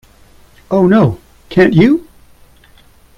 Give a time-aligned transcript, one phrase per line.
[0.71, 1.19] O no,
[1.51, 2.07] can't you?